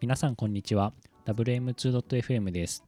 [0.00, 0.92] 皆さんこんにちは
[1.26, 2.84] WM2.fm です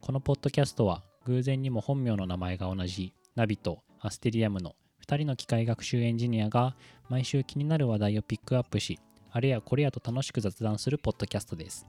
[0.00, 4.74] このポッドキャストは偶然にも本名の名前が同じナビとアステリアムの
[5.06, 6.74] 2人の機械学習エンジニアが
[7.08, 8.98] 毎週気になる話題をピックアップし
[9.30, 11.86] あれやこれやと楽しく雑談するポッドキャストです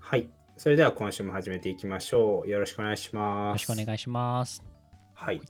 [0.00, 0.30] はい。
[0.56, 2.48] それでは今週も始めていきましょう。
[2.48, 3.68] よろしくお願いしよます。
[3.68, 4.64] ろしくお願いします
[5.12, 5.42] はい。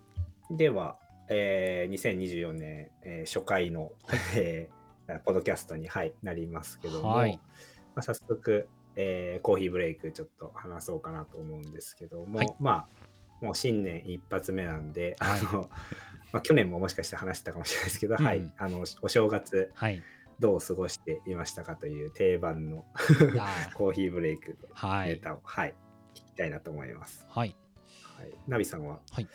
[0.51, 0.97] では、
[1.31, 3.93] えー2024年、えー初回の、
[4.37, 4.78] えー
[5.25, 7.41] ポッドキャストに、はい、なりますけども、はい。
[7.95, 12.55] まあ、早速、えーコーヒーブレイクちょっと話そうかなと思うんですけども、はい。
[12.61, 12.87] ま
[13.41, 15.41] あ、もう新年一発目なんで、はい。
[15.41, 15.71] あの、
[16.33, 18.25] まあ、去年ももしかして話したかもしれないですけど、うん。
[18.25, 20.03] はい、あの、お正月はい。
[20.41, 22.85] どう過ごしていましたかという定番の
[23.75, 25.09] コーヒーブレイクのはい。
[25.09, 25.75] ネタを、はい、
[26.15, 27.27] 聞きたいなと思います。
[27.29, 27.57] はい。
[28.17, 29.01] はい、ナビさんは？
[29.11, 29.29] はい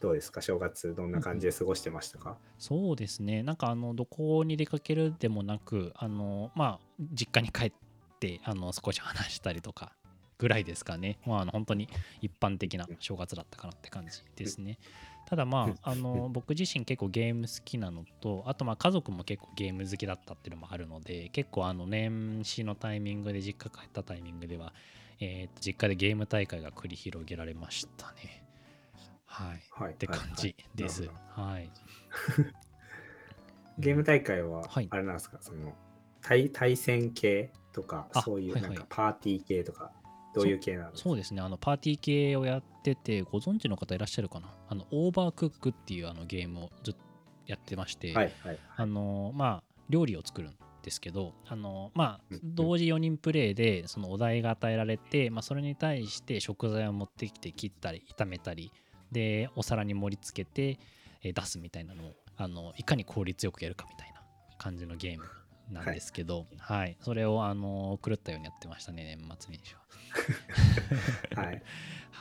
[0.00, 0.40] どうですか？
[0.40, 3.42] 正月どんな感じで過ごしてましたか、そうですね。
[3.42, 7.72] なんかあのどこに出かけるでもなくあのまあ実家に帰っ
[8.20, 9.92] てあの少し話したりとか
[10.38, 11.18] ぐらいですかね。
[11.26, 11.88] まああの本当に
[12.20, 14.78] 一般的な正月だったかなって感じですね。
[15.26, 24.74] ただまああの僕自身結構ゲーム好きなのとあとまあ家族も結構ゲーム好きだったっていうのもあるので結構あの年始のタイミングで実家帰ったタイミングでは
[25.20, 28.43] えーと実家でゲーム大会が繰り広げられましたね
[29.34, 29.62] はい。
[29.70, 29.94] はい。
[29.94, 31.08] って感じです。
[31.30, 31.70] はい
[33.78, 34.88] ゲーム大会ははい。
[34.90, 35.74] あれなんですか、その
[36.22, 38.70] 対対戦系とかあそういうはいはい。
[38.70, 39.90] なんかパーティー系とか
[40.32, 41.08] どういう系なんですか？
[41.08, 44.54] そうですね、あのパーティー系をやってて、ご存知の方いらっしゃるかな？
[44.68, 47.00] あの、オーバークックっていうあのゲームをずっと
[47.46, 58.72] やってまして、はいはいあのまあ、料理を作るんですけど、あのまあうん、同時4人プレイでそのお題が与えられて、まあ、それに対して食材を持ってきて切ったり、炒めたり、
[59.14, 60.78] で、お皿に盛り付けて、
[61.22, 64.20] えー出すみたいなのをあの、いかに効率よくやるかみたいな
[64.58, 65.24] 感じのゲーム
[65.70, 69.74] なんですけど、はい、それをあの狂ったようにやってましたね、年末年始
[71.34, 71.42] は。
[71.42, 71.62] はい。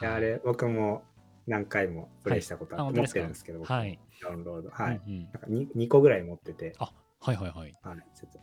[0.02, 1.03] いやあれ僕も
[1.47, 3.99] 何回もプレイしたことあって、持ってるんですけど、はい。
[4.21, 4.70] ダウンロード。
[4.70, 5.23] はい、うんうん。
[5.23, 7.75] なんか 2, 2個ぐらい持ってて、あはいはいはい。
[7.81, 8.39] はい、ちょっと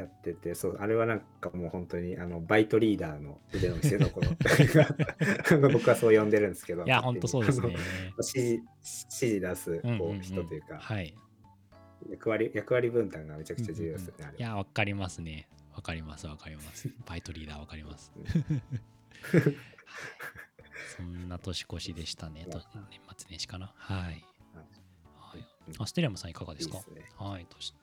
[0.00, 4.20] やってて、そう、あれはなんかもう本当にあのバイトリーダーの腕の見せ所
[5.72, 7.68] 僕はそう呼んでるんですけど、いや、ほんとそうですね。
[7.70, 8.64] 指示指
[9.10, 11.14] 示出すこうんうんううん人というか、はい。
[12.08, 15.48] 役割役割分担がめちゃくちゃ重要ですよね、あれいや、わかりますね。
[15.74, 16.88] わかります、わかります。
[17.06, 18.12] バイトリーダーわかります。
[20.96, 22.46] そんな年越しでしたね。
[22.50, 22.58] と
[22.90, 23.72] 年末年始かな。
[23.76, 23.98] はい。
[24.06, 24.24] はい
[25.78, 26.78] アステリアムさんいかがですか？
[26.94, 27.74] ねはい、年。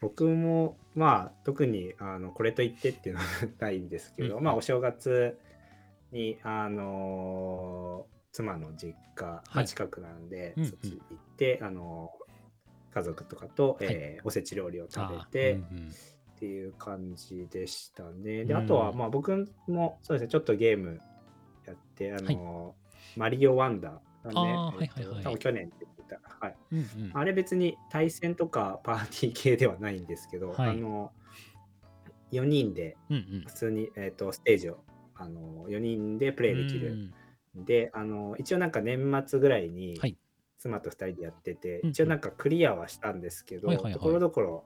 [0.00, 3.26] 僕もまあ特にあのこれと言ってっていうのは
[3.58, 4.44] ないんですけど、うん。
[4.44, 5.38] まあお正月
[6.12, 9.66] にあのー妻の実家はい。
[9.66, 10.70] 近くなんで、うんうん。
[10.70, 13.88] そっち行って、あのー家族とかと、はい。
[13.90, 15.88] えーおせち料理を食べあて、うんうん。
[15.88, 18.44] っていう感じでしたね。
[18.44, 18.64] で、うん。
[18.64, 21.00] あとはまあ僕もそうですねちょっとゲーム
[21.66, 25.14] やってあのーマリオワンダーがね、あーえっとはいはい。
[25.16, 25.72] はい多分去年
[26.10, 26.56] たはい。
[26.72, 27.10] うんうん。
[27.14, 30.70] あれ別に対戦とかパーティー系ではないんですけど、はい。
[30.70, 31.12] あの
[32.32, 33.44] 4人でうんうん。
[33.46, 34.84] 普通に、えー、とステージを
[35.14, 36.92] あの4人でプレイできる。
[36.92, 37.14] うん
[37.54, 40.16] であの一応なんか年末ぐらいにはい。
[40.58, 41.90] 妻と2人でやってて、うんうん。
[41.90, 43.92] 一応なんかクリアはしたんですけど、はいはいはい。
[43.94, 44.64] ところどころ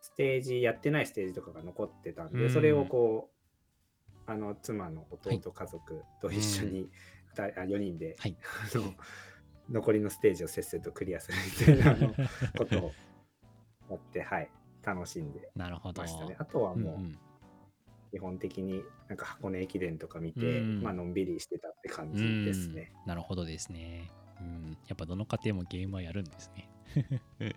[0.00, 2.50] ステージやってないステージとかが残ってたんで、うん。
[2.50, 3.30] それをこ
[4.26, 5.36] うあの妻のはい。
[5.38, 6.88] 弟家族と一緒に
[7.34, 8.36] 2人、あ4人で、はい。
[8.74, 8.94] あの
[9.70, 12.14] 残りのステージをせっせとクリアするみたいな
[12.56, 12.92] ことを
[13.90, 14.50] やって、はい、
[14.82, 16.02] 楽しんでなるほど。
[16.02, 16.36] ましたね。
[16.38, 17.18] あとはもうんううん
[18.10, 22.92] 基本的になんか箱根駅伝とか見て、うんまあのんびりしてたって感じですね。
[23.02, 24.10] うんなるほどですね。
[24.40, 26.70] うん、やっぱどの家庭もゲームはやるんですね。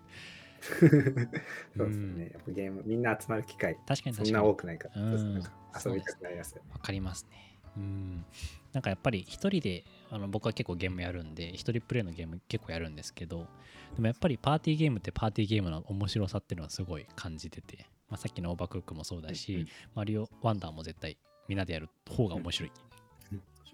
[1.76, 2.30] そうですね。
[2.32, 4.44] やっぱゲーム、みんな集まる機会、確かにそんな。
[4.44, 5.52] 多くないから、うんか
[5.84, 6.70] 遊びたくなりますよね。
[6.72, 7.58] わかりますね。
[7.76, 8.24] うん。
[8.72, 13.46] なんかやっぱり一人で、あの僕は結構ゲームやるんで、一人プレイのゲーム結構やるんですけど、
[13.94, 21.18] でもやっぱりパーティーゲームってパーティーゲームの面白さっていうのはすごい感じてて、まあ、さっきのオーバークックもそうだし、うんうんマリオワンダーも絶対
[21.48, 22.72] みんなでやる方が面白い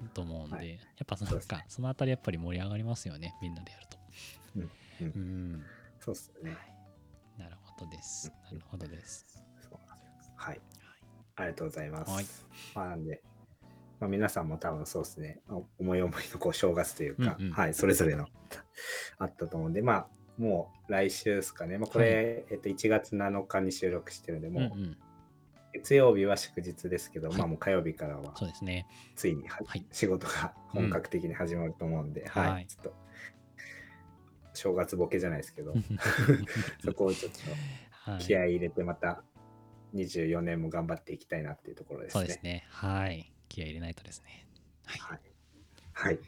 [0.00, 3.99] うんと思うんで、はいやっぱなんかそのあたりやっぱり盛り上がりますよね、みんなでやると。
[4.56, 4.70] うん
[5.00, 5.08] うんう
[5.56, 5.62] ん。
[6.00, 6.56] そうっすね。
[7.38, 8.32] なるほどです。
[8.44, 9.26] なるほどです。
[10.37, 10.61] はい。
[11.37, 12.11] ありがとうございます。
[12.11, 12.26] はい
[12.75, 13.23] まあ、なんで、
[14.00, 17.53] まあ、皆さんも多分そうですね、お思い思いのこう正月というか、うんうん。
[17.53, 18.27] はい、それぞれの
[19.19, 20.06] あったと思うんで、まあ、
[20.39, 24.97] もう来週ですかね、まあ、これ、えっと、1月7日に収録してるんで、もう、うんうん、
[25.75, 27.39] 月曜日は祝日ですけど、はい。
[27.39, 28.87] まあもう火曜日からはそうですね。
[29.17, 29.85] ついにははい。
[29.91, 32.67] 仕事が本格的に始まると思うんで、はい、はい。
[32.67, 32.95] ちょっと
[34.55, 35.75] 正月ボケじゃないですけど、
[36.85, 37.33] そこをちょっ
[37.91, 38.19] はい。
[38.19, 39.23] と気合い入れてまた
[39.95, 42.21] 2024年も頑張っていきたいなっていうところですね。
[42.21, 42.65] そうですね。
[42.71, 43.33] はい。
[43.49, 44.47] 気合い入れないとですね。
[44.87, 45.00] はい。
[45.00, 45.21] はい。
[45.93, 46.19] はい。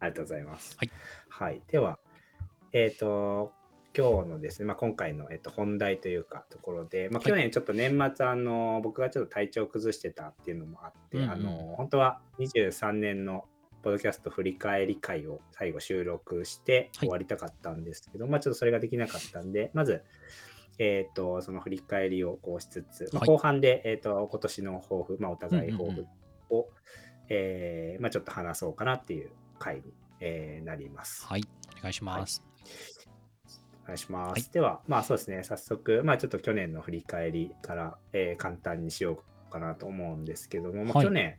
[0.00, 0.76] ありがとうございます。
[0.78, 0.90] はい。
[1.28, 1.98] はい、では、
[2.72, 3.52] えっ、と、
[3.96, 13.44] 今日のですね、まあ、今回の、えっと本題というかところで、まあ、去年ちょっと年末、あの僕がちょっと体調を崩してたっていうのもあって、うんうんあの本当は23年の
[13.82, 20.02] ポッドキャスト振り返り会を最後収録してはい終わりたかったんですけど、まあちょっとそれができなかったんで、まず、
[20.78, 26.06] えっ、と、その振り返りをこうしつつ、まあはい後半で、えっ、と、今年の抱負、まあお互い抱負
[26.50, 26.68] を、
[27.28, 29.82] えーまあちょっと話そうかなっていう回に、
[30.20, 31.26] えーなります。
[31.26, 31.44] はい。
[31.78, 32.44] お願いします。
[33.84, 34.32] お願いします。
[34.32, 41.38] はいでは、まあそうですね、早速、まあちょっと去年の振り返りから、えー簡単にしようかなと思うんですけども、まあ、はい去年、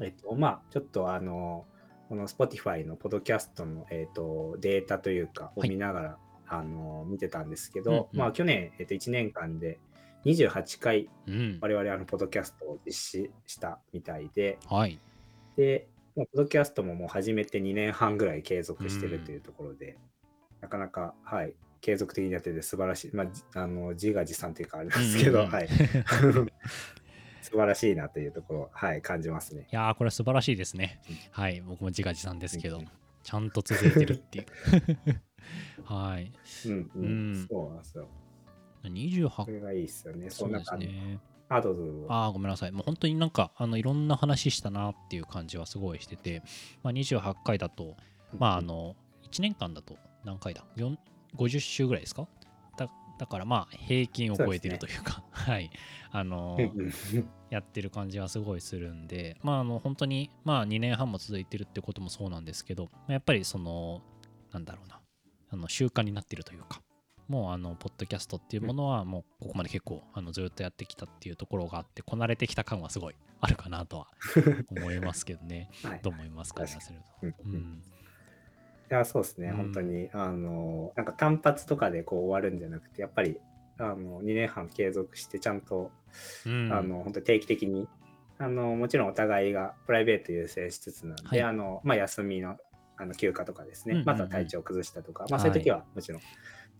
[0.00, 1.66] えっと、まあちょっとあの、
[2.08, 6.18] この Spotify のポッドキャストの、えっと、データというかをはい見ながら、
[6.52, 9.78] あの見てたんですけど、うんうんまあ去年、えっと、1年間で
[10.24, 11.58] 28回うん。
[11.60, 14.98] 我々あのポッドキャストを実施したみたいで、はい。
[15.56, 19.96] で、まあポッドキャストももう始めて2年半ぐらい継続してるというところで、
[20.60, 25.68] なかなか、はい、継続的にやってて素晴らしい、まあ、じあの自画自賛というかありますけど、うんうんうんはい、
[27.42, 29.66] 素晴らしいなというところを、はい、感じますね。
[29.72, 31.00] いやー、これ素晴らしいですね。
[31.30, 31.60] はい。
[31.62, 32.88] 僕も自画自賛ですけどうん、
[33.22, 34.46] ちゃんと続いてるっていう。
[35.84, 36.32] はい。
[36.66, 38.08] うん、うん、うんそうなんですよ。
[38.88, 40.30] 28これがいいですよね。
[40.30, 40.86] そうんですな感じ。
[40.86, 41.18] ね。
[41.48, 42.06] あ、どうぞどうぞ。
[42.08, 42.72] ああ、ごめんなさい。
[42.72, 46.42] もう本当になんか、あの、いろんな話したなっていう感じはすごいしてて、
[46.82, 47.96] まあ、28回だと、
[48.38, 48.96] まあ、あの、
[49.30, 50.96] 1年間だと何回だ？4
[51.36, 52.28] ?50 週ぐらいですか？
[52.76, 52.88] だ
[53.18, 55.70] だからまあ、平均を超えてるというか、 はい。
[56.12, 56.56] あの
[57.50, 64.02] やってる感じはすごいするんで、まあ、あの、本当に、まあ、2年半も続いてるってこともそうなんですけど、まあやっぱりその、
[64.52, 65.00] なんだろうな、
[65.50, 66.80] あの、習慣になってるというか、
[67.30, 74.08] もう、あの、ポッドキャストっていうものは、もう、ここまで結構、あの、ずっとやってきたっていうところがあって、こなれてきた感はすごいあるかなとは
[74.68, 75.70] 思いますけどね。
[75.84, 76.00] はい。
[76.02, 76.92] どう思いますか、す
[77.22, 77.44] ると。
[77.44, 77.60] うん。
[77.60, 79.56] いや、そうですね、うん。
[79.58, 83.38] 本当に、あの、なんか単発とかでこう終わるんじゃなくて、やっぱり、
[83.78, 85.92] あの、2年半継続して、ちゃんと、
[86.46, 86.72] うん。
[86.72, 87.88] あの、本当に定期的に、
[88.38, 91.42] あの、もちろんお互いがプライベート優先しつつなんで、はい。
[91.42, 92.56] あの、まあ、休みの、
[92.96, 96.20] あの休暇とかですね、また体調崩したとか、まあ、そういう時はもちろん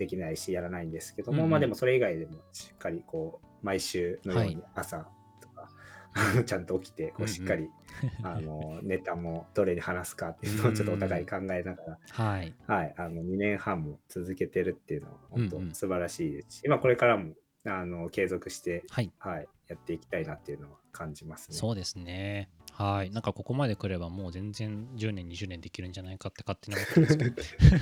[0.01, 5.07] できないし、やらないんですけども、うんうんまあ、でもそれ以外でもしっかりこう、毎週のようにはい朝
[5.43, 5.69] とか、
[6.43, 7.69] ちゃんと起きて、こう、しっかり、
[8.25, 12.55] あの、ネタもどれに話すかっていうのをちょっとお互い考えながら、はい。
[12.67, 17.35] はい、あの2年半も続けてるっていうのは本うんうん当素晴らしいですし、まあこれからも
[17.67, 19.13] あの継続して、はい。
[19.19, 21.57] はい、やっていきたいなっていうのは感じますね。
[21.57, 22.49] そうですね。
[22.81, 23.11] はい。
[23.11, 27.77] なんかここまで来ればもう全然10年、20年できるんじゃないかって勝手に思ってるんですけど。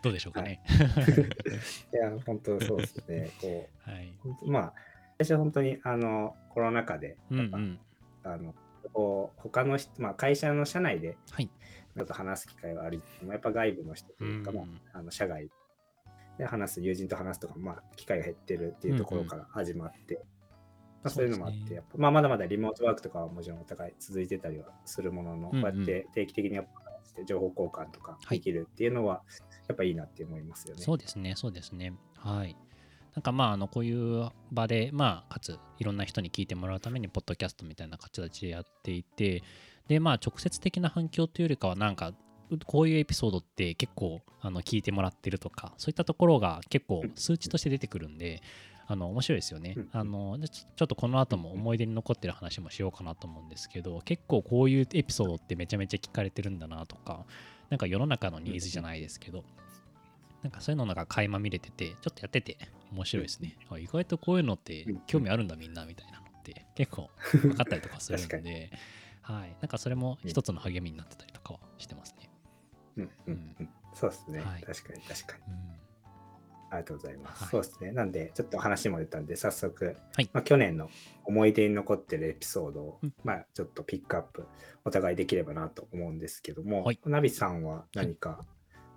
[0.04, 0.62] どうでしょうかね。
[1.90, 3.30] いや、本当そうですね。
[3.40, 4.08] こはい。
[4.08, 4.74] う本当まあ、
[5.18, 7.78] 最初本当にあのコロナ禍で、うんうん。
[8.24, 8.54] あの
[8.92, 11.48] こう他の人、まあ、会社の社内ではい。
[11.48, 14.62] ちょっと話す機会はありつつも、やっぱ外部の人というか、うんま
[14.92, 15.48] あ、あの社外
[16.38, 20.20] で話す、友人と話すとか、まあ、機会が減ってるっていうところから始まって、
[21.04, 29.22] まあ、そういうのもあって、ねやっぱまあ、まだまだリモートワークとかはもちろんお互い続いてたりはするものの、うんうんこうやって定期的にやっぱ情報交換とかはいできるっていうのは、
[29.68, 30.82] やっぱいいなって思いますよね。
[30.82, 31.92] そうですね、そうですね。
[32.16, 32.56] はい。
[33.14, 39.42] なんかまあ、あのこういう場で、まあ、かついろんな人に聞いてもらうために、ポッドキャストみたいな形でやっていて、
[39.86, 42.12] で、まあ、直接的な反響というよりかは、なんか、
[42.66, 48.42] こういうエピソードって結構あの聞いてもらってるとか、そういったところが結構数値として出てくるんで、
[48.86, 49.88] あの面白いですよねうん。
[49.92, 57.24] あのでちょっとこの後も思い出に残ってる話もしようかなと思うんですけど、結構こういうエピソードってめちゃめちゃ聞かれてるんだなとか、
[57.70, 59.44] なんか世の中のニーズじゃないですけど、
[60.42, 62.58] なんかそういうのが垣間見れてて、ちょっとやってて
[62.92, 63.56] 面白いですね。
[63.70, 68.70] あ意外とこういうのってうん興味あるんだみんなみたいなのって結構分かったりとかするんで、
[69.22, 69.56] はい。
[69.60, 72.30] なんかそれも一つの励みになってたりとかはしてますね。
[72.96, 75.42] うんうんうんそうですね、はい確かに確かに。
[75.52, 75.73] うん
[76.74, 77.42] ありがとうございます。
[77.42, 77.92] はいそうですね。
[77.92, 80.90] なんで、ちょっと話も出たんで、早速、はいまあ、去年の
[81.24, 84.46] 思い出に残ってるエピソードを、うんまあ、ちょっとピックアップ、
[84.84, 88.44] お互いできればなと思うんですけども、はいナビさんは何か、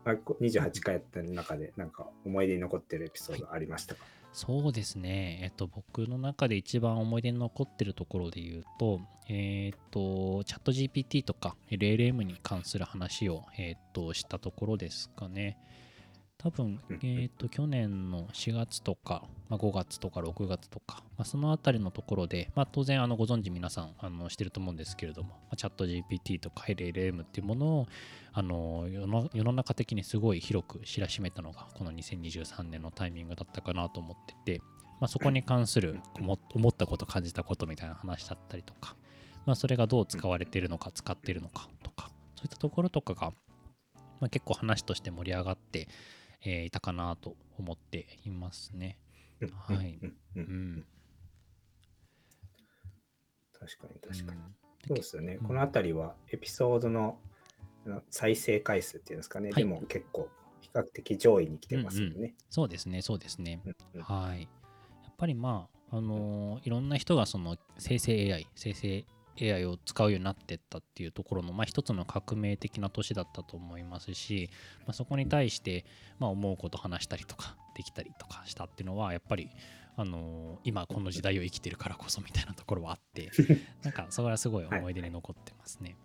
[0.03, 4.05] まあ、こ28回やった中で、なんか思い出に残ってるエピソードありましたか、
[4.38, 5.39] そうですね。
[5.41, 15.57] えっと、僕の中で一番思い出に残ってるところで言うと、えっと、チャット GPT とか LLM に関する話を、えっと、したところですかね。
[16.39, 27.88] 多分うん、えっと、去年の4月とか、まあ、5月とか6月とか、まあ、そのあたりのところで、まあ、当然、あの、ご存知皆さん、あの、してると思うんですけれども、まあ、チャット GPT とか LLM っていうものを、
[28.38, 34.62] あの世の世の中的にすごい広く知らしめたのがこの2023年のタイミングだったかなと思ってて、
[35.00, 38.96] まあ、そこに関する思思ったこと感じたことみたいな話だったりとか、
[39.48, 43.32] まあ、それがどう使われているのか使っているのかとかそういったところとかが、
[44.20, 45.88] まあ、結構話として盛り上がって、
[46.41, 48.98] えーいたかなと思っていますね。
[49.67, 50.44] はいうんううん
[50.79, 50.86] ん
[53.60, 54.39] 確かに確かに。
[54.39, 54.56] うん
[54.88, 55.38] そうですよね。
[55.41, 57.20] うんこのあたりはエピソードの
[58.10, 59.50] 再生回数っていうんですかね。
[59.51, 60.29] はいでも結構
[60.62, 62.36] 比較的上位に来てますよね。
[62.50, 63.62] そうですねそうですね。
[63.65, 64.41] うんうんはい。
[64.41, 64.48] や
[65.10, 69.03] っぱりまあ、あのーいろんな人がその生成 AI、生成
[69.41, 74.50] AI を使うようになってったっていうところの、まあ、一つの革命的な年だったと思いますし、
[74.82, 75.86] まあ、そこに対して、
[76.20, 79.50] まあ、思うこと話したりとかできたりとかしたっていうのはやっぱり、
[79.96, 83.32] あのー今この時代を生きてるからこそみたいなところはあって
[83.84, 85.96] なんかそれはすごい思い出に残ってますね。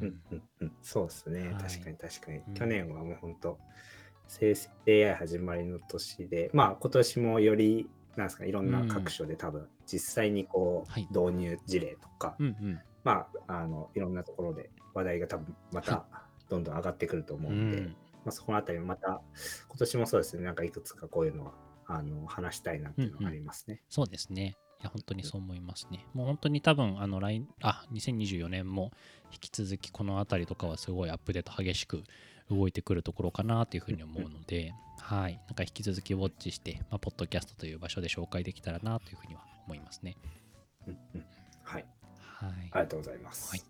[0.00, 0.20] うん。
[0.30, 1.62] うんうんそうですね、はい。
[1.62, 2.38] 確かに確かに。
[2.38, 2.54] うん。
[2.54, 3.58] 去年はもう本当、
[4.28, 11.08] 生成 AI 始まりの年で、まあ今年もより、なんですか、いろんな各所で多分、実際にこう、はい。
[11.10, 12.80] 導入事例とか、うんうん。
[13.02, 16.06] まあ、あの、いろんなところで話題が多分また
[16.48, 17.88] どんどん上がってくると思ううんで、ん。
[17.88, 17.94] ま
[18.26, 19.20] あ、そこのあたりもまた、
[19.68, 21.52] 今年もそうですね、なんかいくつかこういうのは、
[21.86, 23.82] あの、話したいなっていうのがありますね。
[23.88, 24.56] そうですね。
[24.80, 26.06] いや、本当にそう思いますね。
[26.14, 28.90] もう本当に多分、あの、来、あ、2024年も
[29.32, 32.02] 引き続きこのあたりとかはすごいアップデート激しく
[32.50, 35.40] 動いてくるところかなというふうに思うので、はい。
[35.46, 40.16] なんか引き続きウォッチして、まあ、ポッドキャストという場所で紹介できたらなというふうには思いますね。
[40.86, 41.24] うんうん
[41.62, 41.84] はい、
[42.18, 42.50] はい。
[42.50, 43.50] ありがとうございます。
[43.50, 43.62] はい。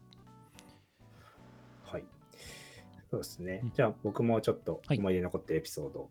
[1.84, 2.04] はい。
[3.10, 3.60] そうですね。
[3.62, 6.08] うんじゃあ僕もちょっとはい思い出に残ってるエピソード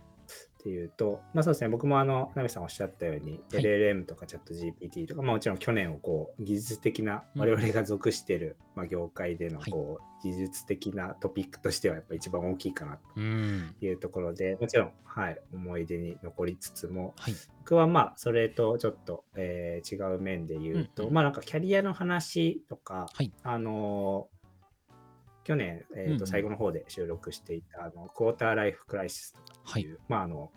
[0.64, 3.64] っていうと、まあそうですね、僕もあの、ナミさんおっしゃったように、はい。
[3.64, 7.42] LLM とかチャット GPT とか、まあもちろん去年をこう、技術的な、うん。
[7.42, 9.72] 我々が属してる、まあ、業界でのはい。
[9.72, 13.76] こう、技術的なトピックとしてはやっぱ一番大きいかなうん。
[13.78, 17.34] というところで、もちろん、はい、思い出に残りつつも、はい。
[17.60, 21.14] 僕はまあそれとちょっと、えー違う面で言うと、うんうん。
[21.14, 23.34] まあなんかキャリアの話とか、はい。
[23.44, 24.33] あのー
[25.44, 29.40] 去年、えーうんうんと最後の方で収録していたあのクォーターライフクライシスと
[29.80, 29.82] い。
[29.82, 30.52] っていう、まああの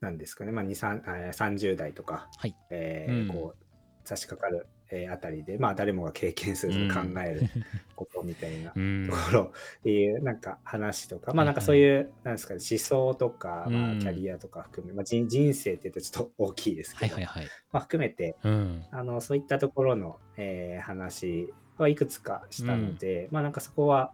[0.00, 2.56] なんですかね、まあ、2 3えー30代とか、はい。
[2.70, 3.64] えーうんこう
[4.02, 7.42] 差し掛かる、えーあたりで、まあ誰もが経験する、うん考える
[7.94, 9.14] ことみたいなうんと。
[9.14, 9.40] ころ
[9.78, 17.50] っていうなんか話とか、まあなんかそういう、なんですかね、思想とか、まあ、うんキャリアとか含め、まあ、人人生って言うとちょっと大きいですけど、はいはいはい。
[17.70, 18.84] まあ、含めてうん。
[18.90, 24.12] あのそういったところの、えー話はいくつかしたので、まあなんかそこは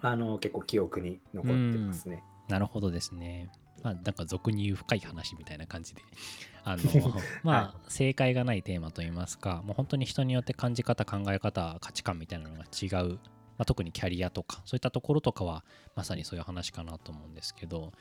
[0.00, 2.22] あの結構記憶に残ってますね。
[2.48, 3.50] なるほどですね。
[3.82, 6.02] まあ、なんか俗に言う深い話みたいな感じで。
[6.64, 6.82] あの、
[7.42, 13.18] まあ、正解がないテーマといいますか、もう本当に人によって感じ方、考え方、価値観みたいなのが違う。
[13.56, 15.64] まあ、特にキャリアとか、そういったところとかは、
[15.94, 17.92] まさにそういう話かなと思うんですけど、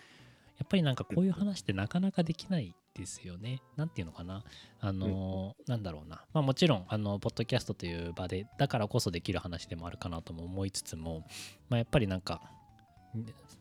[0.64, 3.62] やっぱりなんかこういう話ってなかなかできないですよね。
[3.76, 4.46] なんていうのかな。
[4.80, 6.24] あの、なんだろうな。
[6.32, 11.26] まあもちろん、あの、ポッドキャストという場で、だからこそできる話でもあるかなとも思いつつも、
[11.68, 12.42] まあやっぱりなんか、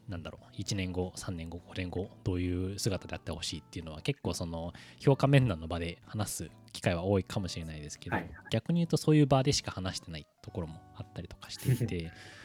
[0.09, 12.11] なんだろう1年後3年後5年後どういう姿であってほしいっていうのは結構その評価面談の場で話す機会は多いかもしれないですけど、はい逆に言うとそういう場でしか話してないところもあったりとかしていて、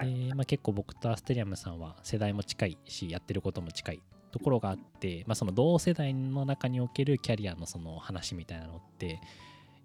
[0.00, 0.28] はい。
[0.28, 4.02] でまあ、結構僕とアステリアムさんは世代も近いしやってることも近い
[4.32, 9.20] ところがあって、まあ、その同世代の中におけるキャリアのその話みたいなのって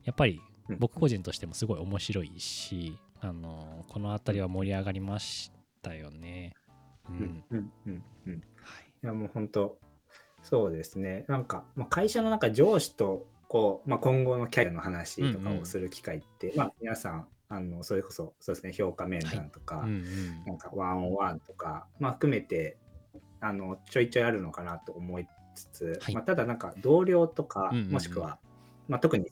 [0.04, 0.78] やっぱりうん。
[0.80, 5.52] 僕個人としてもすごい面白いし、あのこの辺りは盛り上がりまし
[5.84, 6.54] たよね。
[7.08, 8.34] ううんんうんうんうん。
[8.34, 9.06] いはい。
[9.06, 9.78] やもう本当
[10.42, 11.26] そうですね。
[11.28, 15.62] なんか、まあ、会社の中上司とこう、まあ、今後のキャリアの話とかうんうん。
[15.62, 20.46] をする機会って、まあ皆さんあのそれこそそうですね評価面談とか、うんうん。
[20.46, 22.78] なんかワンオンワンとか、まあ、含めて
[23.40, 26.16] あのちょいちょいあるのかなと思いつつ、はい。
[26.16, 27.92] まあ、ただなんか同僚とか、うんうんうん。
[27.92, 28.40] もしくは、
[28.88, 29.32] まあ、特に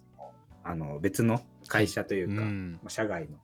[0.63, 2.74] あの別の会社というか、うん。
[2.84, 3.38] まあ社外の、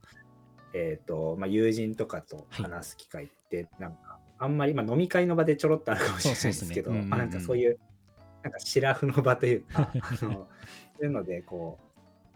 [0.74, 7.10] えーとまあ、友人とかと話す機会ってなんかあんまり、まあ、飲み会の場でちょろっとあるかもしれないですけど、うんうんうん。
[7.10, 7.80] まあ、なんかそういう
[8.44, 10.48] なんかシラフの場というか あのそ
[11.02, 11.89] ういうのでこう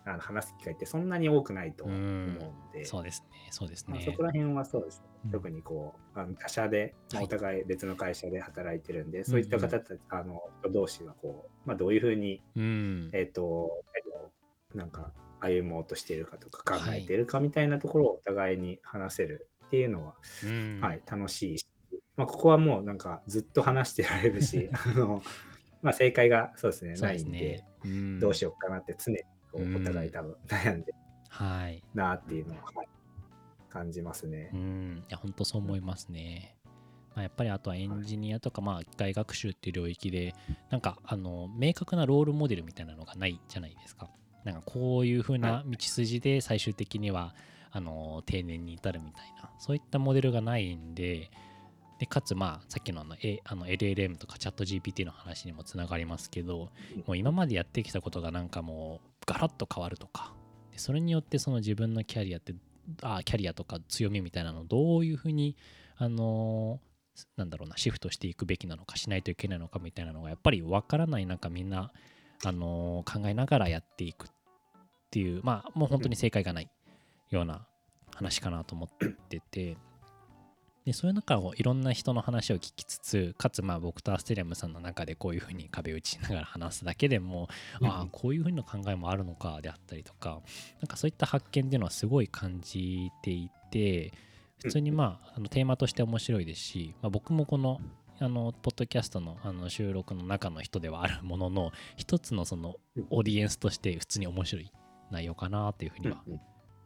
[0.06, 2.38] あの話す機会ってそんなに多くないと思うん
[2.74, 2.86] で。
[2.86, 3.48] そうですね。
[3.52, 5.00] そうですまあ、ねそこら辺はそうです。
[5.02, 5.32] ね、うん。
[5.32, 13.10] 特にこうあの他社で、お互い別の会社で働いてるんで、そういった方たち、あの人同士がこう、まあ、どういうふうに、うん。
[13.14, 14.32] えっ、と、キャリアを
[14.76, 20.80] なんか歩もうとしているかとか考はいえているかみたいなところをお互いに話せるっていうのは、うん。
[20.82, 21.68] はい、楽しいし、
[22.18, 25.24] まあ、ここはもうなんかずっと話してられるし、 あの
[25.82, 28.20] まあ、正解がそうですね、ないんで、ねうん。
[28.20, 29.20] どうしようかなって常に
[29.54, 30.96] こうお互い多分悩んでる
[31.30, 31.82] はい。
[31.94, 32.88] なっていうのは、はい
[33.74, 34.52] 感じますね。
[34.54, 35.04] うん。
[35.10, 36.56] いや本当そう思いますね。
[37.16, 40.36] まあ、やっぱりあとはエンジニアとか、まあ、機械学習っていう領域で、
[40.70, 44.10] なんか、あの、明確なロールモデルみたいなのがないじゃないですか。
[44.44, 47.36] なんか、こういう風な道筋で最終的には、
[47.72, 51.30] あの、定年に至るみたいな、そういったモデルがないんで、
[52.00, 56.70] でかつ、まあ、さっきのあの、A、あの LLM とかチャット GPT の話にもつながりますけど、
[57.06, 60.34] もう今までやってきたことがなんかもう、ガラッと変わるとか、
[60.72, 62.53] でそれによってその自分のキャリアって
[63.01, 65.56] あキャリアとか強みみたいなのをどういうふうに
[65.98, 66.94] あのー
[67.38, 71.92] なんだろうなシフトしていくべきなのかしないといけないのかみたいなのがやっぱり分からない中みんな、
[72.44, 74.27] あのー考えながらやっていくっ
[75.12, 76.70] ていうまあもう本当に正解がない
[77.30, 77.68] ような
[78.15, 79.77] 話かなと思ってて。
[80.86, 87.48] でそういう中をいろんな人の話を聞きつつかつまあ僕とアステリアムさんの中でこういうふうに壁打ちしながら話すだけでも
[87.82, 90.42] ああこういうふうな考えもあるのかであったりとか
[90.82, 94.12] なんかそういった発見っていうのはすごい感じていて
[94.62, 97.80] 普通にまああのテーマとして面白いですし、まあ、僕もこの
[98.20, 102.75] あのポッドキャストのあの収録の中の人ではあるものの一つのその
[103.10, 104.72] オーディエンスとして普通に面白い
[105.12, 106.40] 内容かなっていうふうにはうん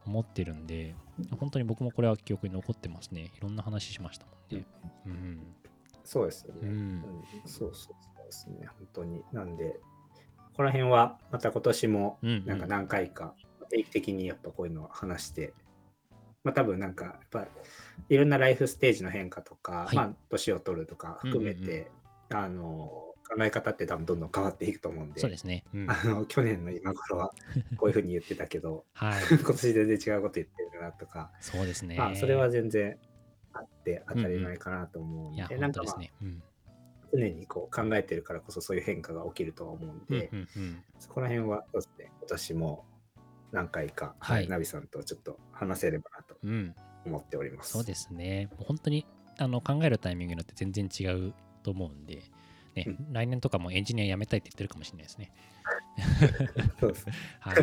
[0.07, 0.95] 思ってるんで
[1.39, 3.31] 本当に僕もこれは記憶に残ってますね。
[3.35, 4.65] いろんな話しましたもんね。
[5.05, 5.55] うん。
[6.03, 6.59] そうですよね。
[6.63, 6.69] うん。
[6.69, 7.03] うん。
[7.45, 8.67] そうそうですね。
[8.67, 9.23] 本当に。
[9.31, 9.79] なんで、
[10.45, 13.33] ここら辺はまた今年もなんか何回か
[13.69, 15.53] 定期的にやっぱこういうのを話して、
[16.43, 17.47] まあ多分なんかやっぱ
[18.09, 19.95] いろんなライフステージの変化とか、はい。
[19.95, 21.91] まあ年を取るとか含めうんうんて、
[22.29, 27.33] あの考え方って多分どんどん変わっていくと思うんで、そうですね、うん、あの去年の今頃は
[27.77, 29.23] こういうふうに言ってたけど、はい。
[29.35, 31.97] 今年全然違うこと言ってるなとか、そうですね。
[31.97, 32.97] まあそれは全然
[33.53, 36.43] あって当たり前かなと思うんで、いやなんかまあね、うん。
[37.13, 40.83] 常にこう考えてるからこそそういう変化が起きるとは思うんうんで、うんうん。
[40.99, 42.85] そこら辺はそうですね、今年も
[43.51, 44.45] 何回か、ははい。
[44.45, 47.71] い、ナビさんとちょっと話せればなとうん、思っております。
[47.71, 48.49] そうですね。
[48.57, 49.05] 本当に
[49.37, 52.23] あの考えるタイミングによって全然違うと思うんで、
[52.77, 55.31] ねう来年とかもエンジニア辞めたいって言ってるかもしれないですね。
[56.79, 57.13] そうですね。
[57.39, 57.57] はい。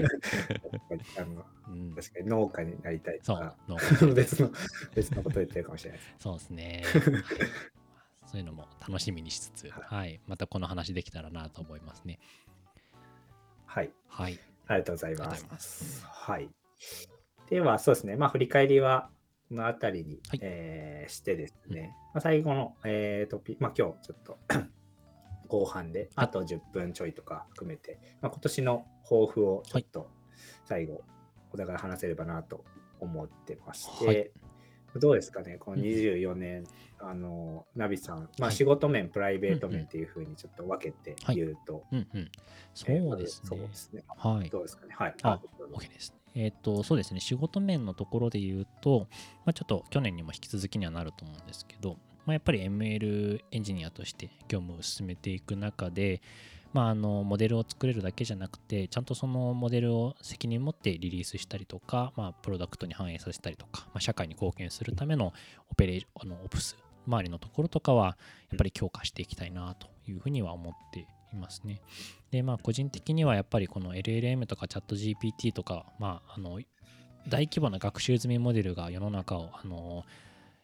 [1.18, 4.50] あのうん、確かに農家になりたいそうとか、の別の
[4.94, 6.14] 別のこと言ってるかもしれないです。
[6.18, 6.83] そうですね。
[6.85, 7.03] はい
[8.35, 12.18] そういうのも楽しみにしつつ、はい、またこの話できたらなと思いますね。
[13.64, 14.40] はい、はい。
[14.66, 16.05] ありがとうございまありがとうございますす。
[16.05, 16.50] はい。
[17.48, 19.09] では、そうですね、まあ、振り返りは
[19.48, 24.38] このあたりに、はいえーしてですね、まあ、最後の、えートピまあ、今日ちょっと
[25.48, 30.11] 後半で、あと10分ちょいとか含めて、まあ、今年の抱負をちょっと
[30.64, 31.02] 最後、
[31.52, 32.64] お互い話せればなと
[33.00, 34.30] 思ってまして、はい
[35.00, 36.64] どうですかね、この24年、
[37.00, 42.30] あの、ナビさん、まあ、はい仕事面、プライベートうんうん面っていうふうにちょっと分けてはい言うと、うんうん。
[42.74, 43.74] そえーうですねそうで。
[43.74, 44.04] すね。
[44.07, 44.48] はい。
[44.50, 44.94] どうですかね？
[44.96, 45.14] はい。
[45.22, 45.40] あ
[45.72, 46.14] OK です。
[46.37, 49.09] えっ、と、そうですね、仕事面のところで言うと、
[49.44, 51.96] まあ、ちょっと去年にも引き続きにはなると思うんですけど、
[52.27, 56.23] まあ、やっぱり ML エンジニアとして業務を進めていく中で、
[56.73, 65.33] まあ、あのモデルを作れるだけじゃなくて、ちゃんとそのモデルを責任持ってリリースしたりとか、まあ、プロダクトに反映させたりとか、まあ、社会に貢献するための
[65.71, 68.17] オペレーション、あのオプス周りのところとかは、
[68.51, 71.81] やっぱり強化していきたいなというふうには思っていますね。
[72.31, 76.61] で、まあ、個人的にはやっぱりこの LLM とかチャット GPT とか、まあ、あの、
[77.29, 80.05] 大規模な学習済みモデルが世の中を、あの、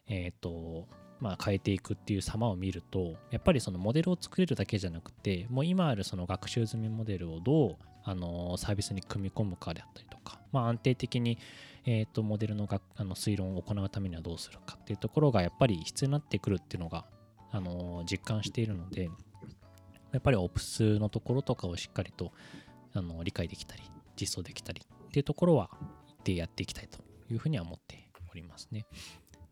[0.07, 0.87] えっ、と、
[1.21, 11.37] まあ、変えていくっていう様を見ると、やっぱりそのモデルを作れるだけじゃなくて、もう今あるその学習済みモデルをどう、あの、サービスに組み込むかであったりとか、まあ、安定的に、
[11.85, 17.05] えっ、と、モデルのがあの推論を行うためにはどうするかっていうところが、やっぱり必要になってくるっていうのが、
[17.51, 19.09] あの、実感しているので、
[20.11, 22.31] やっぱりオプスのところとかをしっかりと
[22.93, 23.83] あの理解できたり
[24.19, 25.69] 実装できたりっていうところは
[26.07, 26.99] 一定やっていきたいと
[27.31, 28.85] いうふうには思っておりますね。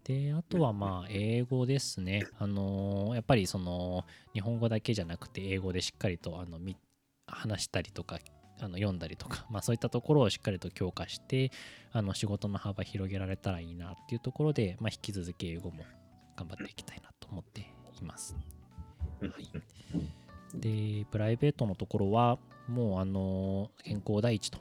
[0.10, 2.26] であとはまあ英語ですね。
[2.40, 6.58] あのやっぱりその日本語だけじゃなくて英語でしっかりとあの
[7.28, 8.18] 話したりとか
[8.60, 11.52] あの読んだりとか、 まあ、そういったところをしっかりと強化して
[11.92, 15.84] あの仕事の幅広げられたらいいなっていうところで、まあ、引き続き英語も
[16.36, 17.62] 頑張っていきたいなと思って
[18.02, 18.36] います。
[19.22, 19.30] はい
[20.56, 24.58] で、プライベートのところは、もう、あの、健康第一と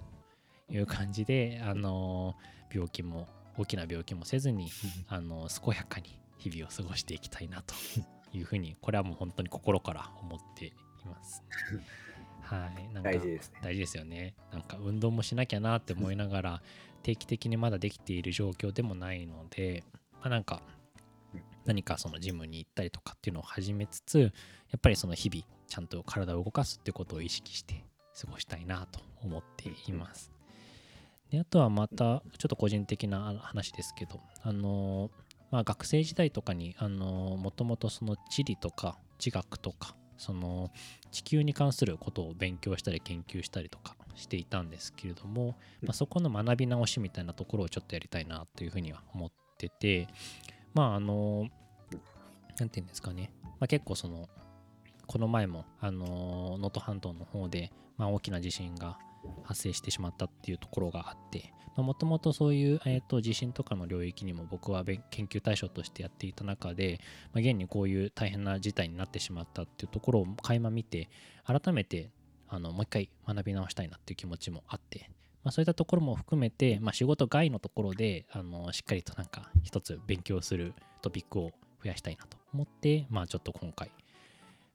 [0.68, 2.34] いう感じで、あの、
[2.70, 3.26] 病気も、
[3.58, 4.70] 大きな病気もせずに、
[5.08, 7.74] あの、健やかに日々を過ごしていきたいなと
[8.32, 10.72] いうふうに、これはもう本当に心から思ってい
[11.04, 11.42] ます。
[12.40, 12.94] はい。
[12.94, 13.60] なんか大事ですね。
[13.62, 14.34] 大事ですよね。
[14.52, 16.62] なんか運動もしなきゃなって思いながら、
[17.02, 19.82] 定期的にまだできている状況でもないので、
[20.20, 20.62] まあ、なんか
[21.64, 24.28] 何かそのジムに行ったりとかっていうのを始めつつ、や
[24.76, 27.84] っぱりその日々ちゃんと体を動かすってことを意識して
[28.18, 30.37] 過ごしたいなと思っています。
[31.30, 35.10] であとはまたちょっと個人的な話ですけど、あの
[35.50, 40.70] まあ、学生時代とかにあのもともとその地理とか地学とかその
[41.10, 50.08] 地球に関することを勉強したり研究したりとかしていたんですけれども、まあ、そこの学び直しみたいなところをちょっとやりたいなというふうには思ってて
[50.74, 51.48] まああの
[52.58, 54.28] 何て言うんですかね、まあ、結構その
[55.06, 58.98] この前もあの能登半島の方で、まあ、大きな地震が
[59.44, 61.52] 発生してしまったっていうところがあって
[61.82, 67.00] もともとそういう、えーと、地震とかの領域にも僕は研究対象としてやっていた中で、
[67.32, 71.08] まあ、現にこういう大変な事態になってしまったっていうところを垣間見て
[71.44, 72.10] 改めて
[72.48, 75.10] あのもう一回学び直したいなっていう気持ちもあって、
[75.44, 81.52] まあ、そういったところも含めて、まあ、仕事外のところであのしっかりとなんか一つ勉強するトピックを
[81.82, 83.90] 増やしたいなと思って、まあ、ちょっと今回、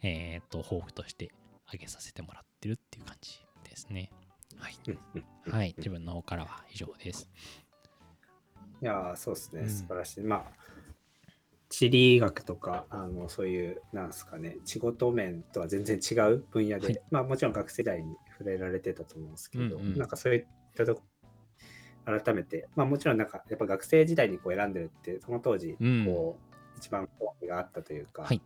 [0.03, 1.31] えっ、と抱負として
[1.65, 4.11] 挙げさせてもらってるっていう感じですね。
[4.57, 5.49] はい。
[5.49, 5.75] はい。
[5.77, 7.29] 自分の方からは以上です。
[8.81, 9.69] いやそうですね。
[9.69, 10.21] 素晴らしい。
[10.21, 10.43] うん、まあ、
[11.69, 21.01] 地理学とか、あのそういう、なんですかね、仕事面とは全然違う分野で、はい、まあもちろん学生時代に触れられてたと思うんですけど、うんうん、なんかそういったとこ
[22.05, 28.41] 改めて、まあもちろんなんかやっぱ学生時代にこう選んでるって、その当時、こう、うん、一番興味があったというか、はい、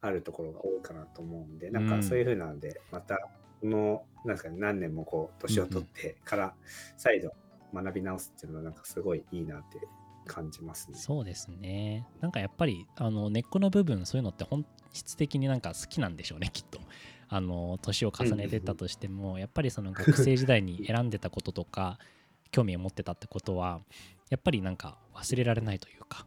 [0.00, 3.18] あるところが多いかなと思うんで、なんかそういうふうなので、また
[3.62, 6.54] このなんですか、ね、何年もこう年を取ってから
[6.96, 7.32] 再度
[7.72, 9.78] 学び直すっていうのはなんかすごいいいなって
[10.26, 10.98] 感じますね。
[10.98, 12.06] そうですね。
[12.20, 16.80] なんかやっぱりあの根っこの部分そういうのって本質的になんか好きなんでしょうねきっと。
[17.34, 21.98] あの年を重ねてったとしても、やっぱりその学生時代に選んでたこととか
[22.52, 23.80] 興味を持ってたってことは
[24.28, 26.26] やっぱりなんか忘れられないというか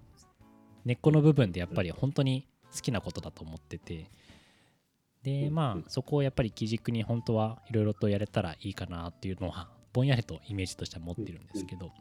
[0.83, 4.09] 根っこの部分でやっぱり本当に好きなことだと思ってて
[5.25, 11.91] でまあそこをやっぱり基軸に本当はいろいろとやれたらいいかなっていうのはぼんやりとイメージとしては持ってるんですけど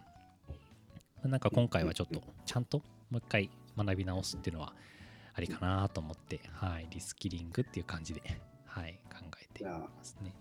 [1.24, 4.74] なんか今回はちょっとちゃんともう一回学び直すっていうのは
[5.32, 8.20] ありかなと思って、はい、リスキリングっていう感じで、
[8.66, 10.34] はい、考えていますね。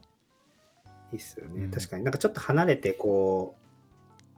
[1.14, 3.56] いいっすよね、うん、確かになんかちょっと離れてこ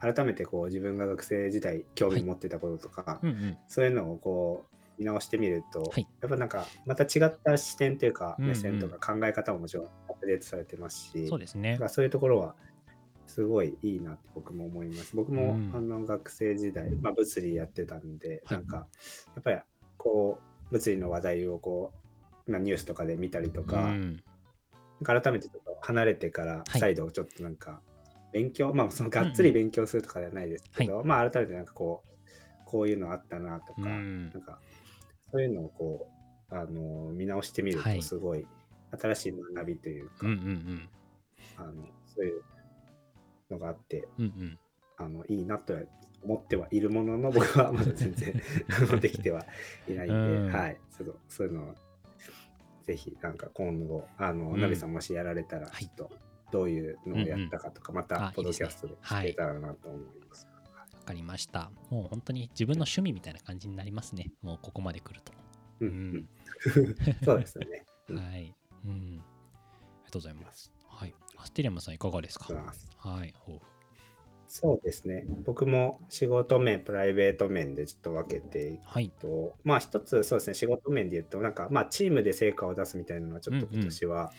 [0.14, 3.26] 改めてこう自分が学生時代興味持ってたこととか、はい。
[3.26, 11.78] うんうん、そういうのをこう見直してみると、はい、やっぱなんかまた違った視点というか目線とか考え方ももちろんアップデートされてますし、そうですね。
[11.88, 12.54] そういうところは
[13.26, 15.14] すごいいいなって僕も思います。
[15.14, 19.58] 僕も、あの学生時代、まあ、物理やってたんで、なんかやっぱり
[19.98, 20.38] こ
[20.70, 21.92] う物理の話題をこ
[22.46, 24.22] う、まあ、ニュースとかで見たりとか、うん、
[25.04, 27.80] 改めてちょっと離れてから再度ちょっとなんか
[28.32, 32.10] 勉強、はい、まあそのがっつり勉強するとかではないですけど、うん、まあ改めてなんかこう
[32.64, 34.58] こういうのあったなとか、うん、なんか
[35.36, 36.08] そういうのをこ
[36.50, 38.46] う、あの見直してみると、すごい
[38.98, 40.26] 新しい学びというか、
[41.58, 41.72] あの
[42.06, 42.42] そういう
[43.50, 44.58] のがあって、うんうん、
[44.96, 45.74] あのいいなと
[46.24, 48.40] 思ってはいるものの、僕はまだ全然
[48.98, 49.44] できては
[49.86, 51.74] いないんで、はい、ちょっとそういうのを
[52.84, 56.10] ぜひなんか今後、あの、うん、ナビさんもしやられたら、ちょっと
[56.50, 60.48] どういうのをやったかとか、またポドキャストで聞けたらなと思います。
[61.06, 61.70] かりました。
[61.90, 64.30] もう本当に自分の趣味みたいな感じになりますね。
[64.42, 65.32] もうここまで来ると。
[65.80, 66.28] うん。
[67.24, 67.84] そうですよね。
[68.10, 68.54] はい。
[68.84, 68.92] うん。
[68.92, 69.18] あり
[70.04, 70.72] がとうございます。
[70.88, 71.14] はい。
[71.36, 72.52] アステリアムさんいかがですか？
[72.98, 73.34] はい。
[74.48, 75.24] そうですね。
[75.44, 78.82] 僕も仕事面、プライベート面でちょっと分けていく
[79.20, 84.32] と、はい、まあ一つそうですね、仕事面で言うと、なんかまあチームで成果を出すみたいなのはちょっと今年は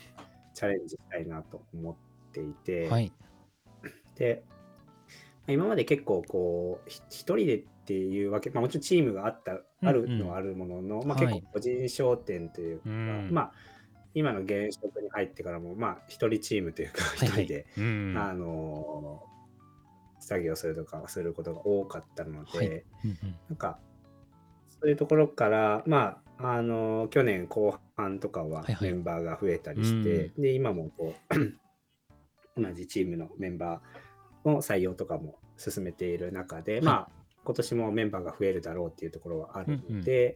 [0.54, 1.96] チャレンジしたいなと思っ
[2.32, 3.12] ていて、うんはい、
[4.16, 4.44] で、
[5.48, 13.52] 今まで結構こう一人でっていうわけ、まあ、もちろんチームがあったあるのはあるものの、うんうん、まあ、結構個人商店というか、はい、まあ
[14.14, 19.24] 今の現職に入ってからもまあ一人チームというか一人で、はいはい、あの
[20.20, 22.84] 作業するとかすることが多かったので、はい。
[23.50, 23.80] なんか
[24.70, 34.07] そういうところからまああの去年後半とかはメンバーが増えたりして、はいはい、で今もこう 同じチームのメンバー
[34.52, 37.10] の採用とかも進めている中で、はい、まあ
[37.44, 40.36] 今年もメンバーが増えるだろうっていうところはあるので、うんうん、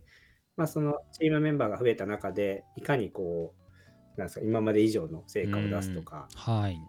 [0.58, 3.62] まあ、そのチームメンバーが増えた中でいかにこう
[4.18, 6.80] なんですか今まで以上の成果を出すとか、はい、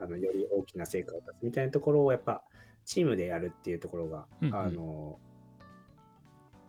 [0.00, 2.42] あのより大きな成果を出すみたいなところをやっぱ
[2.84, 5.18] チームでやるっていうところが、うんうん、あの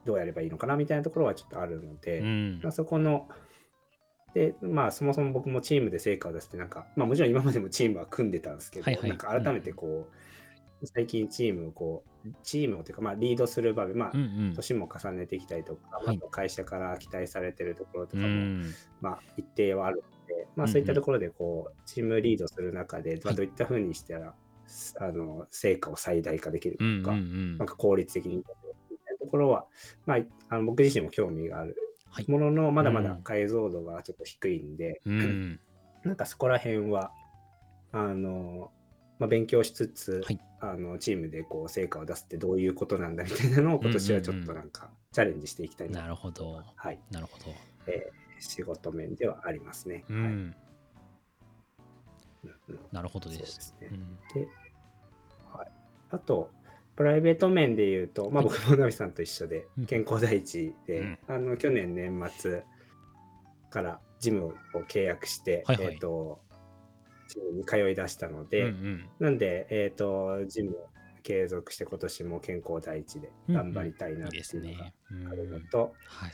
[0.06, 3.30] どうやればいいのかなみたいなところはちょっとあるので、うん、まあ、そこの
[4.34, 9.90] で、まあ、そもそも僕もチームで成果を出して、なんか、まあ、もちろん今までもチームは組んでたんですけど、はいはい、なんか改めてこう、
[10.82, 18.64] うん、最近チームをこう、チームをというか、まあ、リードする場面、まあ、うんうん、年も重ねてきたりとか、はい、会社から期待されてるところとかも、
[19.02, 24.34] まあ、一定はあるので、まあ、そういったところで、こう、チームリードする中で、まあ、どういったふうにしたら、
[25.00, 28.70] あの成果を最大化できるとか、うんうんうん、なんか効率的にとこ
[29.30, 29.66] ころは、
[30.06, 31.76] まあ、あの僕自身も興味がある
[32.10, 32.30] はい。
[32.30, 35.60] ものの、まだまだうん解像度がちょっと低いんで、うん。
[36.04, 37.12] なんかそこら辺は、
[37.92, 38.72] あの、
[39.20, 46.62] まあ、勉強しつつ、はいあのチームでこう成果を出すってどういうことなんだみたいなのを今年はちょっとなんかチャレンジしていきたいななるほど。
[46.76, 47.56] はい、なるほど。
[48.40, 49.96] 仕事面ではありますね。
[49.96, 50.20] はいうん。
[52.44, 53.36] うんうんなるほどで。
[53.36, 54.48] そうですすねうんで、
[55.54, 55.72] はい、
[56.12, 56.52] あと、
[57.00, 61.20] プライベート面で言うと、まあ、はい僕もナミさんと一緒でうん、健康第一で、うん。
[61.30, 62.64] あの去年年末
[63.70, 64.54] からジムを
[64.90, 65.94] 契約して、はいはい。
[65.94, 66.42] えっ、と、
[67.30, 69.10] ジムに通い出したので、うんうん。
[69.22, 70.90] なんで、えっ、と、ジムを
[71.24, 74.92] 継続して今年も健康第一で頑張りたいなっていうのが
[75.32, 76.32] あるのと、はい。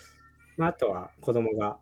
[0.58, 1.78] まあ、あとは子供が、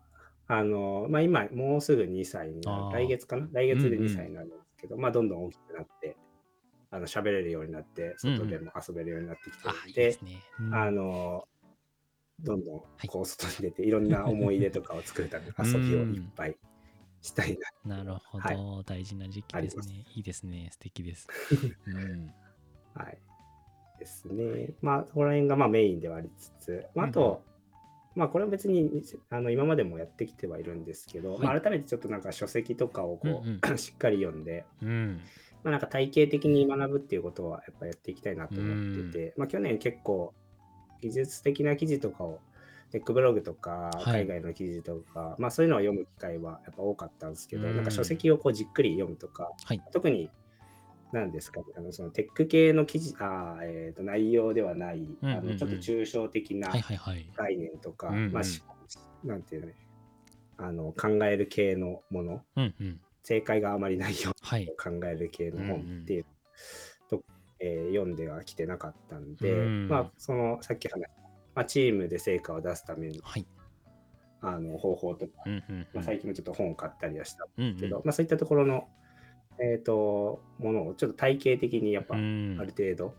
[0.46, 3.48] あの、まあ、今もうすぐ2歳になる、来月かな？
[3.50, 4.12] 来月でうんうん。
[4.12, 5.90] 2歳になるんですけど、まあ、どんどん大きくなって、
[6.94, 10.42] あの、喋れるようになって、うんうん外でも遊べるようになってきていいですね。
[10.60, 11.48] うんあの、
[12.40, 16.56] どんどんはいこう外に出て、 いろんな思い出とかを作るために遊びをいっぱい
[17.20, 17.96] したいな。
[17.96, 20.04] なるほど、は大事な時期ですね。
[20.14, 20.68] いいですね。
[20.70, 21.26] 素敵です。
[21.86, 22.32] うん。
[22.94, 23.18] はい。
[23.98, 24.70] ですね。
[24.80, 27.42] まあ、そこら辺がまあメインではありつつ、まあ、あと、
[28.14, 35.20] まあ、これは別にあの今までもやってきてはいるんですけど、まあ、改めてちょっとなんか書籍とかをこう、うん しっかり読んで、うん。
[35.64, 40.32] まあ、なんか体系的に学ぶっていうことはやっぱやっていきたいなと思ってて、まあ、去年結構
[41.00, 42.40] 技術的な記事とかを
[42.90, 49.82] テックブログとかはい海外の記事とか、まあそういうのを読む機会はやっぱ多かったんですけど、うんなんか書籍をこうじっくり読むとか、はい。
[49.92, 50.30] 特に
[51.10, 57.28] 何ですかねあのそのテック系の記事あー、えーと内容ではない、うんうんうんあのちょっと抽象的なはいはいはい。
[57.36, 58.32] 概念とか、うんう
[59.26, 59.74] なんていうのね
[60.56, 63.00] あの考える系のものうんうん。
[63.24, 64.66] 正解があまりないようはい。
[64.66, 66.26] 考える系の本っていう、
[67.10, 67.24] と
[67.58, 71.08] えー読んではきてなかったんで、うんまあそのさっき話した、
[71.54, 73.46] まあ、チームで成果を出すためのはい。
[74.42, 75.86] あの方法とか、うんうんうん。
[75.94, 78.86] まあ、最近もちょっと本を買ったりはしたうんうんけど、まあ、そういったところの、
[79.58, 83.14] えー、とものをちょっと体系的にやっぱあうんる程度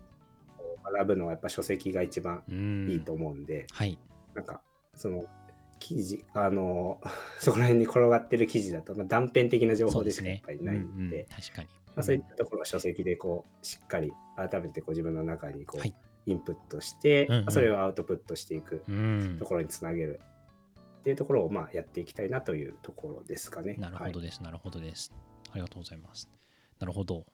[0.94, 3.98] 学ぶのはやっぱ書籍が一番うんいいと思うんで、はい。
[4.36, 4.62] なんか
[4.94, 5.26] その
[5.80, 7.00] 記事あの
[7.40, 11.28] そこら辺に転がってる記事だと、まあ、断片的な情報でしかやっぱりないんで。
[11.30, 11.68] 確かに。
[11.96, 15.94] まあ、そういったところは書籍でこうしっかり改めてこう自分の中にこう、はい
[16.26, 19.46] インプットして、うんうんまあそれをアウトプットしていくうんと。
[19.46, 20.20] ころにつなげる
[21.00, 23.76] っていうところをまあやっていきたいなというところですかね。
[23.78, 24.42] なるほどはいです。
[24.42, 25.14] なるほどです。
[25.52, 26.30] ありがとうございます。
[26.80, 27.26] なるほど。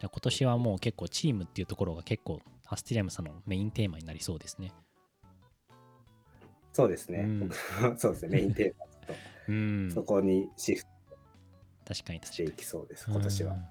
[0.00, 4.72] じゃあ今年はもう結構チームっていうところが結構アスティリアムさんのメインテーマになりそうですね。
[6.72, 7.20] そうですね。
[7.20, 7.50] うん
[7.98, 8.28] そうですね。
[8.28, 9.14] メインテーマと、
[9.48, 9.90] うん。
[9.92, 10.90] そこにシフト
[11.86, 12.52] 確かに確かにしてい。
[12.52, 13.54] きそうです、今年は。
[13.54, 13.64] うん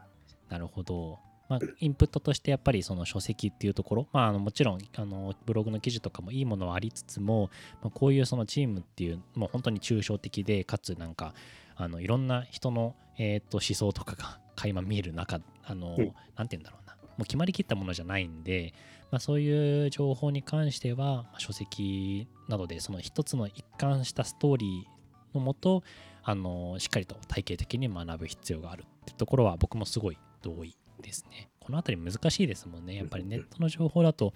[0.50, 1.20] なるほど。
[1.48, 7.50] まあ、インプットとしてやっぱりその書籍っていうところ、まあ、あのもちろんあのブログの記事とかもいいものはありつつも、
[7.82, 11.34] まあ、こういうそのチームっていうもう本当に抽象的でかつなんか
[11.76, 18.74] あのいろんな人の、えー、と思想とかが垣間見える中あの、うんなんて言うんだろうなもう決まりきったものじゃないんで、
[19.12, 25.84] まあ、そういう情報に関しては、まあ書籍などでその一つの一貫したストーリーのもと
[26.24, 31.50] あのしっかりと体系的に学ぶ必要があるってところは僕もすごい同意ですね。
[31.60, 32.96] このあたり難しいですもんね。
[32.96, 34.34] やっぱりネットの情報だと、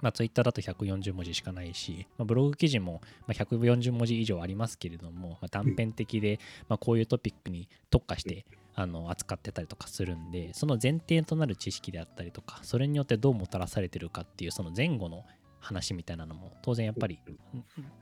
[0.00, 8.44] まあ、ツイッターだと140文字しかないし、まあ、ブログ記事もまあ140文字以上ありますけれども、まあ、断片的で、まあ、こういうトピックに特化して
[8.74, 15.24] あの扱ってたりとかするんで、その前提となる知識であったりとか、それによってどうもたらされてるかっていう、その前後の
[15.60, 17.18] 話みたいなのも当然やっぱり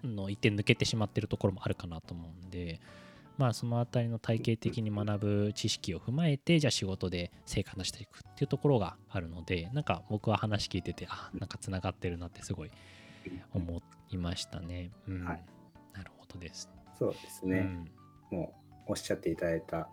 [0.03, 2.81] の一点抜けてしまってるところもあるかなと思うんで、
[3.39, 12.71] まあそのあたりの体系的に学ぶ知識を踏まえて、じゃあ仕事で成果出していくっていうところがあるので、なんか僕は話聞いてて、あ、なんかつながってるなってすごい
[13.55, 14.91] 思いましたね。
[15.07, 15.25] うん。
[15.25, 15.45] はい
[15.95, 16.71] なるほどです。
[16.99, 17.69] そうですね。
[18.31, 18.55] も
[18.89, 19.89] うおっしゃっていただいた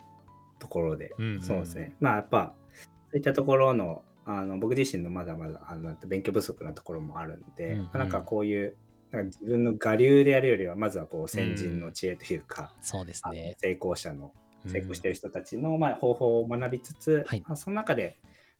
[0.60, 1.96] ところで、うんうんそうですね。
[2.00, 7.84] まあやっぱ、そういったところの、あの僕自身のまだまだあの勉強不足なところもあるんで、うんうん。
[7.86, 8.76] まあなんかこういう、
[9.10, 12.84] なんか自分の我流でやるよりは、ままずはこう先人の知恵というか、うん。
[12.84, 13.56] そうですね。
[13.60, 14.32] 成功者の
[14.64, 14.70] うん。
[14.70, 17.42] 成功している人たちの、まあ、方法を学びつつ、はい。
[17.46, 18.18] まあ、その中で、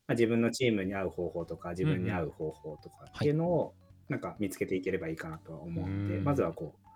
[0.08, 3.74] まあ、自分のチームに合う方法とか自分に合う方法とかっていうのを
[4.08, 6.24] なんか見つけていければいいかなとは思うんで、うん。
[6.24, 6.88] まずはこう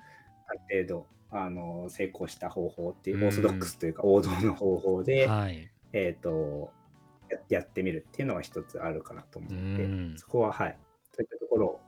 [0.49, 5.69] ある程度あの成功した方法っていううんオーソドックスというか王道の方法で、はい。
[5.93, 6.73] えー、と
[7.31, 10.79] ややってみるっていうのは一つあるかなと思って、うんそこははい
[11.13, 11.81] そういったところを、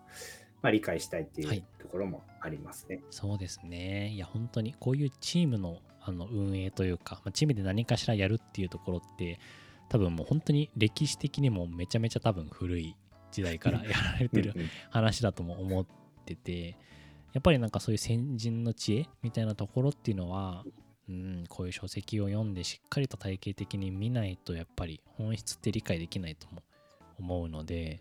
[0.62, 3.02] まあ、理解したいってはいいうところもありますね。
[3.10, 4.10] そうですね。
[4.10, 9.40] いや、本当にこういうチームのあの運営というか、まあ、チームで何かしらやるっていうところって、
[9.88, 12.96] 多分もう本当に歴史的にもめちゃめちゃ多分古い
[13.32, 14.54] 時代から やられてる
[14.90, 15.86] 話だとも思っ
[16.24, 16.76] てて
[17.36, 20.64] やっぱりなんかそういう先人の知恵みたいなところっていうのは、
[21.06, 26.62] うん、こういう書籍を読んでしっかりと体系的に見ないとやっぱり本質って理解できないとも
[27.18, 28.00] 思うので、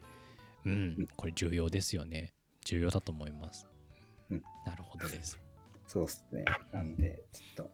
[0.66, 2.32] うん、これ重要ですよね。
[2.64, 3.68] 重要だと思います、
[4.32, 4.44] うん。
[4.66, 5.38] なるほどです。
[5.86, 6.46] そうですね。
[6.72, 7.72] なんで、ちょっと、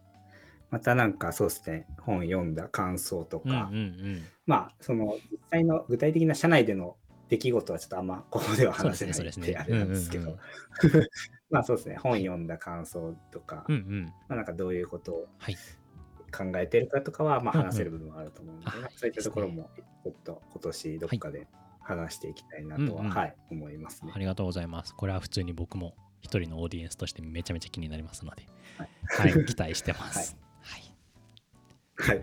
[0.72, 4.24] またなんかそうですね、本読んだ感想とか、うんうんうん。
[4.48, 6.98] まあ、その実際の具体的な社内での
[7.32, 10.40] 出来事はちょっとあんまここでは話せないってあれなんですけうんうんど、
[11.50, 14.06] まあそうですね、本読んだ感想とか、うんうん。
[14.28, 15.56] まあなんかどういうことをはい。
[16.34, 17.66] 考えてるかとかは、まあうんうん。
[17.68, 19.70] 話せる部分はあると思うので、あそういったところも
[20.04, 21.48] ちょっと今年どっかで
[21.80, 23.14] 話していきたいなとは、うんうん。
[23.14, 24.12] はい、思いますね。
[24.14, 24.20] あ。
[24.20, 24.94] りがとうございます。
[24.94, 28.46] これは普通に僕も一人のオーディエンスとしてめちゃめちゃ気になりますので、
[28.78, 28.86] は
[29.28, 29.34] い。
[29.34, 30.36] はい、期待してます。
[30.64, 30.84] はい、
[31.96, 32.22] はい、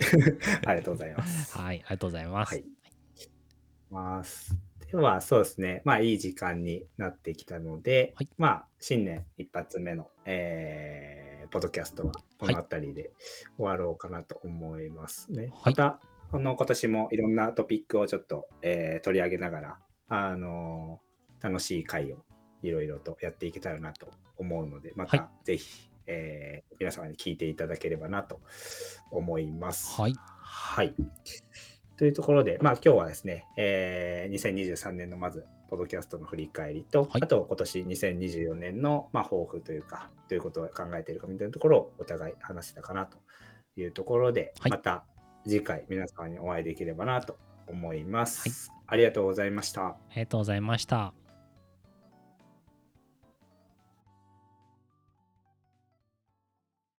[0.66, 1.56] ありがとうございます。
[1.56, 2.54] はい、ありがとうございます。
[2.54, 2.64] はい。
[3.90, 4.67] ます。
[4.90, 5.82] では、そうですね。
[5.84, 13.10] まあ、いい時間になってきたので、はいまあ、新年一発目の、えーポッドキャストはこの辺りで
[13.56, 15.44] 終わろうかなと思いますね。
[15.44, 22.18] はいまた、この今年もいろんなトピックをちょっと、えー取り上げながら、あのー楽しい回を
[22.62, 28.40] いろいろとやっていけたらなと思うので、まはいたぜひ、えー皆様に聞いていただければなと
[29.10, 29.98] 思います。
[29.98, 30.94] はい、はい。
[31.98, 43.18] というところで、まあ今日はですね、えー2023年のまず、ポッドキャストの振り返りと、はいあと今年2024年の、まあ、抱負というか、どういうことを考えているかみたいなところをお互い話したかなと
[43.76, 45.04] いうところで、はいまた
[45.44, 48.70] 次回皆様にお会いできればなと思います。
[48.70, 49.88] はいありがとうございました。
[49.88, 51.17] ありがとうございました。